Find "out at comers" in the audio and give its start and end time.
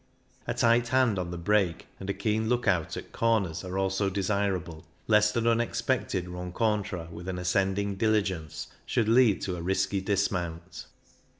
2.67-3.63